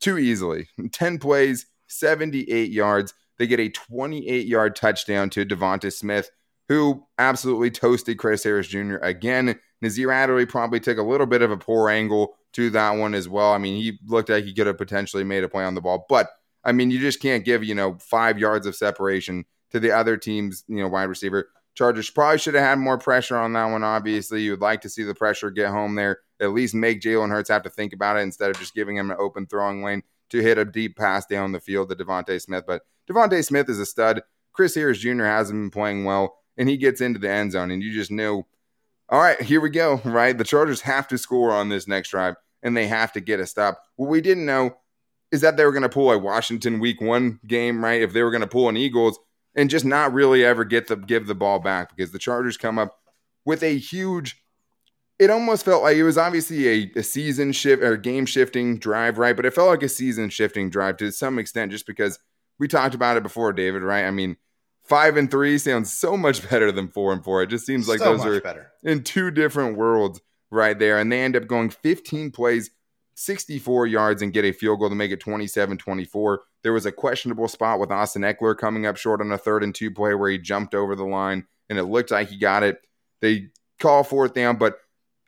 [0.00, 0.68] too easily.
[0.92, 3.14] 10 plays, 78 yards.
[3.38, 6.30] They get a 28 yard touchdown to Devonta Smith,
[6.68, 8.96] who absolutely toasted Chris Harris Jr.
[8.96, 9.58] again.
[9.82, 13.28] Nasir Adderley probably took a little bit of a poor angle to that one as
[13.28, 13.52] well.
[13.52, 16.06] I mean, he looked like he could have potentially made a play on the ball,
[16.08, 16.30] but
[16.66, 20.16] I mean, you just can't give, you know, five yards of separation to the other
[20.16, 21.48] team's, you know, wide receiver.
[21.76, 23.84] Chargers probably should have had more pressure on that one.
[23.84, 27.30] Obviously, you would like to see the pressure get home there, at least make Jalen
[27.30, 30.02] Hurts have to think about it instead of just giving him an open throwing lane
[30.30, 32.64] to hit a deep pass down the field to Devonta Smith.
[32.66, 34.22] But Devonta Smith is a stud.
[34.52, 35.24] Chris Harris Jr.
[35.24, 38.44] hasn't been playing well, and he gets into the end zone, and you just knew,
[39.08, 40.36] all right, here we go, right?
[40.36, 43.46] The Chargers have to score on this next drive, and they have to get a
[43.46, 43.80] stop.
[43.94, 44.78] What we didn't know
[45.32, 48.02] is that they were going to pull a Washington Week One game, right?
[48.02, 49.18] If they were going to pull an Eagles
[49.54, 52.78] and just not really ever get the give the ball back because the Chargers come
[52.78, 52.98] up
[53.44, 54.40] with a huge.
[55.18, 59.16] It almost felt like it was obviously a, a season shift or game shifting drive,
[59.16, 59.34] right?
[59.34, 62.18] But it felt like a season shifting drive to some extent, just because
[62.58, 64.04] we talked about it before, David, right?
[64.04, 64.36] I mean,
[64.86, 67.42] five and three sounds so much better than four and four.
[67.42, 68.72] It just seems like so those are better.
[68.82, 70.98] in two different worlds right there.
[70.98, 72.70] And they end up going 15 plays,
[73.16, 76.42] 64 yards, and get a field goal to make it 27 24.
[76.62, 79.74] There was a questionable spot with Austin Ekeler coming up short on a third and
[79.74, 82.80] two play where he jumped over the line and it looked like he got it.
[83.20, 83.48] They
[83.80, 84.78] call fourth down, but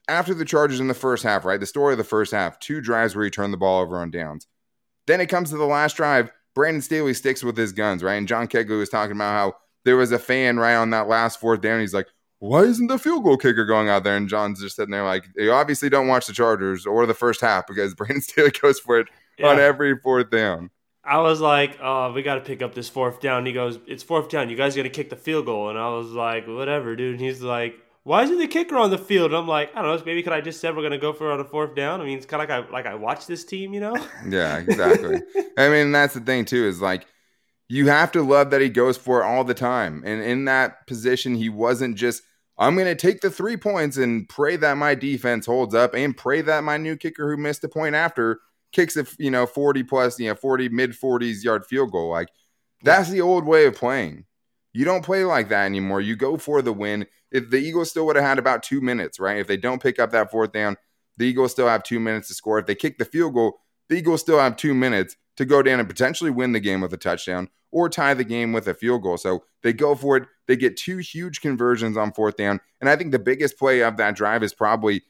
[0.08, 1.60] after the Chargers in the first half, right?
[1.60, 4.10] The story of the first half, two drives where he turned the ball over on
[4.10, 4.46] downs.
[5.06, 6.30] Then it comes to the last drive.
[6.54, 8.16] Brandon Staley sticks with his guns, right?
[8.16, 11.40] And John Kegley was talking about how there was a fan right on that last
[11.40, 11.80] fourth down.
[11.80, 12.08] He's like,
[12.40, 14.16] why isn't the field goal kicker going out there?
[14.16, 17.40] And John's just sitting there like, you obviously don't watch the Chargers or the first
[17.40, 19.48] half because Brandon Staley goes for it yeah.
[19.48, 20.70] on every fourth down.
[21.08, 24.02] I was like, "Oh, we got to pick up this fourth down." He goes, "It's
[24.02, 24.50] fourth down.
[24.50, 27.20] You guys got to kick the field goal." And I was like, "Whatever, dude." And
[27.20, 30.04] he's like, "Why isn't the kicker on the field?" And I'm like, "I don't know.
[30.04, 32.02] Maybe could I just said we're gonna go for it on a fourth down?
[32.02, 33.96] I mean, it's kind of like I like I watch this team, you know?"
[34.28, 35.22] Yeah, exactly.
[35.56, 36.66] I mean, that's the thing too.
[36.66, 37.06] Is like
[37.68, 40.86] you have to love that he goes for it all the time, and in that
[40.86, 42.22] position, he wasn't just.
[42.58, 46.16] I'm going to take the three points and pray that my defense holds up and
[46.16, 48.40] pray that my new kicker who missed a point after
[48.72, 52.10] kicks a you know 40 plus you know 40 mid 40s yard field goal.
[52.10, 52.28] Like
[52.82, 54.24] that's the old way of playing.
[54.72, 56.00] You don't play like that anymore.
[56.00, 57.06] You go for the win.
[57.30, 59.38] If the eagles still would have had about two minutes right?
[59.38, 60.76] If they don't pick up that fourth down
[61.16, 62.58] the eagles still have two minutes to score.
[62.58, 65.80] If they kick the field goal the eagles still have two minutes to go down
[65.80, 69.02] and potentially win the game with a touchdown or tie the game with a field
[69.02, 72.90] goal so they go for it they get two huge conversions on fourth down and
[72.90, 75.02] i think the biggest play of that drive is probably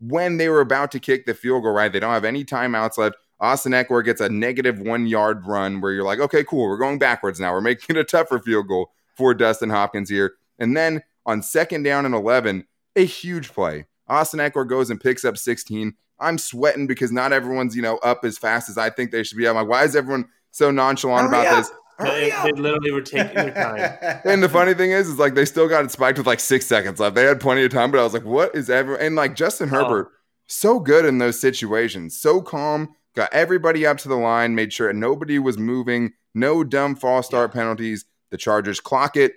[0.00, 1.92] when they were about to kick the field goal, right?
[1.92, 3.16] They don't have any timeouts left.
[3.38, 6.98] Austin Ekeler gets a negative one yard run where you're like, okay, cool, we're going
[6.98, 7.52] backwards now.
[7.52, 10.34] We're making it a tougher field goal for Dustin Hopkins here.
[10.58, 13.86] And then on second down and 11, a huge play.
[14.08, 15.94] Austin Ekeler goes and picks up 16.
[16.18, 19.38] I'm sweating because not everyone's, you know, up as fast as I think they should
[19.38, 19.46] be.
[19.46, 21.58] I'm like, why is everyone so nonchalant Hurry about up.
[21.58, 21.72] this?
[21.98, 24.20] They, they, literally were taking their time.
[24.24, 26.66] and the funny thing is, is like they still got it spiked with like six
[26.66, 27.14] seconds left.
[27.14, 28.96] They had plenty of time, but I was like, what is ever?
[28.96, 29.76] And like Justin oh.
[29.76, 30.10] Herbert,
[30.46, 34.92] so good in those situations, so calm, got everybody up to the line, made sure
[34.92, 37.60] nobody was moving, no dumb false start yeah.
[37.60, 38.04] penalties.
[38.30, 39.32] The Chargers clock it.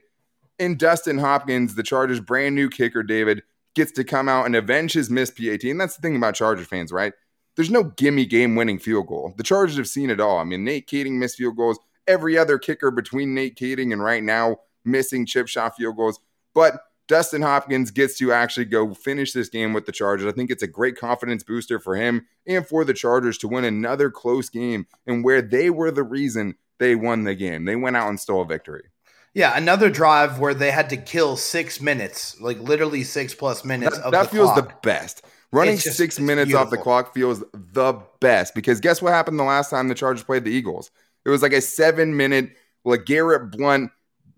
[0.57, 3.43] And Dustin Hopkins, the Chargers' brand new kicker, David,
[3.75, 5.63] gets to come out and avenge his missed PAT.
[5.63, 7.13] And that's the thing about Charger fans, right?
[7.55, 9.33] There's no gimme game winning field goal.
[9.37, 10.37] The Chargers have seen it all.
[10.37, 14.23] I mean, Nate Kaeding missed field goals every other kicker between Nate Kaeding and right
[14.23, 16.19] now missing chip shot field goals.
[16.53, 20.31] But Dustin Hopkins gets to actually go finish this game with the Chargers.
[20.31, 23.65] I think it's a great confidence booster for him and for the Chargers to win
[23.65, 27.65] another close game and where they were the reason they won the game.
[27.65, 28.83] They went out and stole a victory.
[29.33, 33.97] Yeah, another drive where they had to kill six minutes, like literally six plus minutes.
[33.97, 34.81] That, that the feels clock.
[34.81, 35.23] the best.
[35.51, 36.65] Running just, six minutes beautiful.
[36.65, 40.23] off the clock feels the best because guess what happened the last time the Chargers
[40.23, 40.91] played the Eagles?
[41.25, 42.51] It was like a seven minute
[42.85, 43.91] LeGarrette Blunt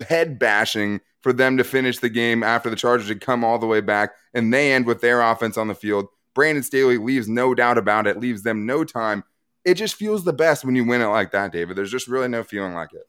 [0.07, 3.67] head bashing for them to finish the game after the Chargers had come all the
[3.67, 6.07] way back, and they end with their offense on the field.
[6.33, 9.23] Brandon Staley leaves no doubt about it, leaves them no time.
[9.63, 11.75] It just feels the best when you win it like that, David.
[11.75, 13.07] There's just really no feeling like it.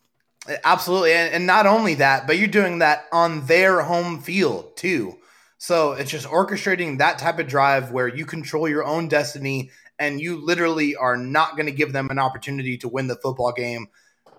[0.64, 1.12] Absolutely.
[1.12, 5.18] And, and not only that, but you're doing that on their home field too.
[5.58, 10.20] So it's just orchestrating that type of drive where you control your own destiny and
[10.20, 13.86] you literally are not going to give them an opportunity to win the football game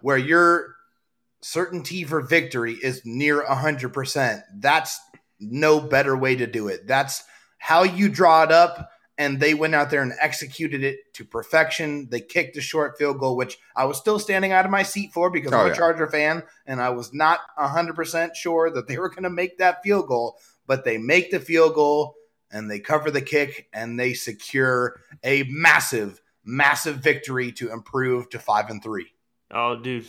[0.02, 0.76] where your
[1.42, 4.44] certainty for victory is near 100%.
[4.56, 5.00] That's
[5.40, 6.88] no better way to do it.
[6.88, 7.24] That's
[7.58, 8.90] how you draw it up.
[9.24, 12.10] And they went out there and executed it to perfection.
[12.10, 15.14] They kicked a short field goal, which I was still standing out of my seat
[15.14, 15.76] for because oh, I'm a yeah.
[15.76, 19.82] Charger fan and I was not 100% sure that they were going to make that
[19.82, 20.38] field goal.
[20.68, 22.16] But they make the field goal
[22.52, 28.40] and they cover the kick and they secure a massive, massive victory to improve to
[28.40, 29.08] five and three.
[29.52, 30.06] Oh, dude.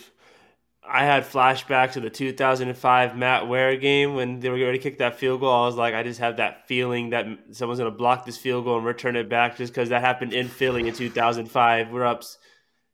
[0.86, 4.98] I had flashbacks to the 2005 Matt Ware game when they were going to kick
[4.98, 5.52] that field goal.
[5.52, 8.64] I was like, I just have that feeling that someone's going to block this field
[8.64, 11.90] goal and return it back just because that happened in Philly in 2005.
[11.90, 12.22] We're up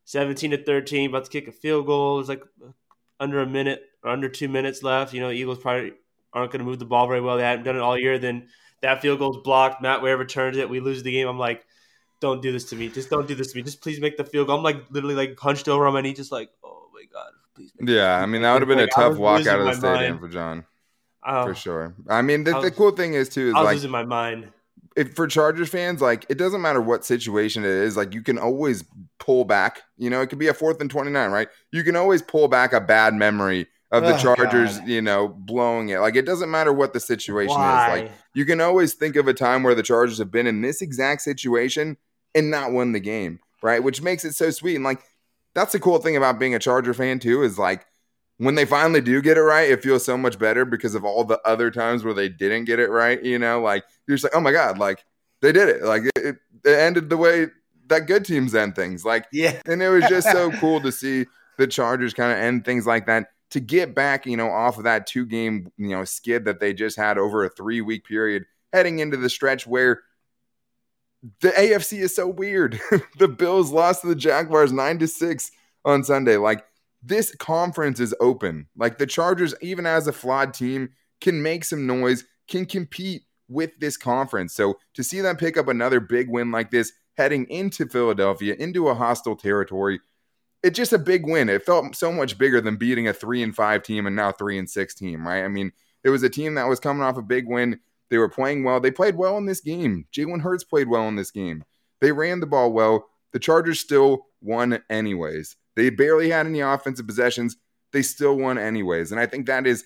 [0.05, 2.21] 17 to 13, about to kick a field goal.
[2.21, 2.43] It's like
[3.19, 5.13] under a minute or under two minutes left.
[5.13, 5.93] You know, Eagles probably
[6.33, 7.37] aren't going to move the ball very well.
[7.37, 8.19] They haven't done it all year.
[8.19, 8.49] Then
[8.83, 9.83] that field goal's blocked.
[9.83, 10.71] Matt Ware returns it.
[10.71, 11.27] We lose the game.
[11.27, 11.65] I'm like,
[12.21, 12.89] don't do this to me.
[12.89, 13.63] Just don't do this to me.
[13.63, 14.59] Just please make the field goal.
[14.59, 17.73] I'm like literally like hunched over on my knee, just like, oh my god, please.
[17.81, 20.13] yeah, I mean that would have been like, a tough walk out of the stadium
[20.13, 20.21] mind.
[20.21, 20.65] for John,
[21.25, 21.95] um, for sure.
[22.09, 24.05] I mean, the, was, the, cool thing is too is I was like losing my
[24.05, 24.53] mind.
[24.97, 28.39] If for Chargers fans, like it doesn't matter what situation it is, like you can
[28.39, 28.85] always
[29.19, 29.83] pull back.
[29.97, 31.49] You know, it could be a fourth and twenty nine, right?
[31.73, 34.89] You can always pull back a bad memory of the oh, Chargers, God.
[34.89, 35.99] you know, blowing it.
[35.99, 37.95] Like it doesn't matter what the situation Why?
[37.95, 38.03] is.
[38.03, 40.81] Like you can always think of a time where the Chargers have been in this
[40.81, 41.97] exact situation
[42.35, 43.83] and not won the game, right?
[43.83, 44.77] Which makes it so sweet.
[44.77, 45.03] And like
[45.55, 47.87] that's the cool thing about being a Charger fan too is like
[48.39, 51.25] when they finally do get it right, it feels so much better because of all
[51.25, 53.23] the other times where they didn't get it right.
[53.23, 55.05] You know, like you're just like, oh my god, like
[55.43, 55.83] they did it.
[55.83, 57.49] Like it, it ended the way
[57.89, 59.05] that good teams end things.
[59.05, 61.27] Like yeah, and it was just so cool to see
[61.59, 64.85] the Chargers kind of end things like that to get back, you know, off of
[64.85, 68.45] that two game, you know, skid that they just had over a three week period,
[68.73, 70.03] heading into the stretch where
[71.41, 72.81] the AFC is so weird.
[73.19, 75.51] the Bills lost to the Jaguars nine to six
[75.85, 76.37] on Sunday.
[76.37, 76.65] Like
[77.03, 78.67] this conference is open.
[78.77, 80.91] Like the Chargers, even as a flawed team,
[81.21, 84.55] can make some noise, can compete with this conference.
[84.55, 88.89] So to see them pick up another big win like this, heading into Philadelphia, into
[88.89, 90.01] a hostile territory,
[90.63, 91.49] it's just a big win.
[91.49, 94.59] It felt so much bigger than beating a three and five team and now three
[94.59, 95.45] and six team, right?
[95.45, 95.73] I mean,
[96.05, 97.81] it was a team that was coming off a big win.
[98.11, 98.81] They were playing well.
[98.81, 100.07] They played well in this game.
[100.13, 101.65] Jalen Hurts played well in this game.
[102.01, 103.07] They ran the ball well.
[103.33, 105.57] The Chargers still won anyways.
[105.77, 107.57] They barely had any offensive possessions.
[107.93, 109.13] They still won anyways.
[109.13, 109.85] And I think that is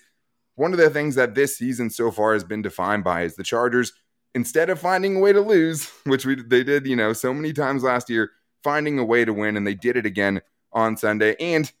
[0.55, 3.43] one of the things that this season so far has been defined by is the
[3.43, 3.93] Chargers
[4.33, 7.53] instead of finding a way to lose, which we they did, you know, so many
[7.53, 8.31] times last year,
[8.63, 10.41] finding a way to win and they did it again
[10.73, 11.35] on Sunday.
[11.39, 11.71] And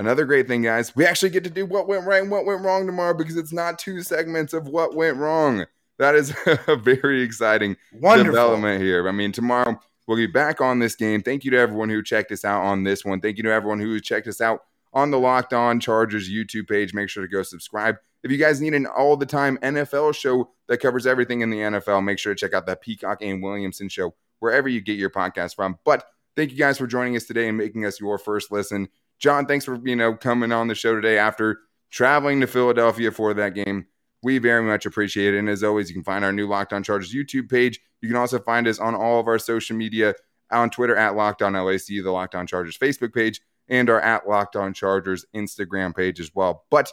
[0.00, 2.64] another great thing, guys, we actually get to do what went right and what went
[2.64, 5.66] wrong tomorrow because it's not two segments of what went wrong.
[5.98, 6.34] That is
[6.66, 8.32] a very exciting Wonderful.
[8.32, 9.06] development here.
[9.06, 9.78] I mean, tomorrow
[10.08, 11.22] we'll be back on this game.
[11.22, 13.20] Thank you to everyone who checked us out on this one.
[13.20, 16.94] Thank you to everyone who checked us out on the Locked On Chargers YouTube page.
[16.94, 17.96] Make sure to go subscribe.
[18.24, 21.58] If you guys need an all the time NFL show that covers everything in the
[21.58, 25.10] NFL, make sure to check out that Peacock and Williamson show wherever you get your
[25.10, 25.78] podcast from.
[25.84, 28.88] But Thank you guys for joining us today and making us your first listen.
[29.20, 31.60] John, thanks for you know coming on the show today after
[31.90, 33.86] traveling to Philadelphia for that game.
[34.22, 35.38] We very much appreciate it.
[35.38, 37.80] And as always, you can find our new Locked On Chargers YouTube page.
[38.00, 40.14] You can also find us on all of our social media
[40.50, 44.28] on Twitter at Locked On LAC, the Locked On Chargers Facebook page, and our at
[44.28, 46.64] Locked On Chargers Instagram page as well.
[46.70, 46.92] But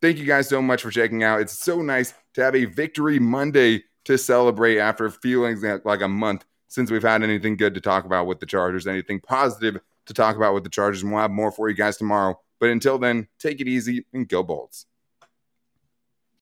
[0.00, 1.40] thank you guys so much for checking out.
[1.40, 6.44] It's so nice to have a victory Monday to celebrate after feeling like a month
[6.68, 10.36] since we've had anything good to talk about with the Chargers, anything positive to talk
[10.36, 11.02] about with the Chargers.
[11.02, 12.38] And we'll have more for you guys tomorrow.
[12.60, 14.86] But until then, take it easy and go Bolts.